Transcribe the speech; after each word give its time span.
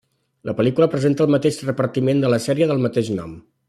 La 0.49 0.55
pel·lícula 0.61 0.87
presenta 0.95 1.27
el 1.27 1.31
mateix 1.35 1.61
repartiment 1.69 2.25
de 2.25 2.35
la 2.35 2.43
sèrie 2.47 2.73
del 2.73 2.87
mateix 2.89 3.17
nom. 3.23 3.43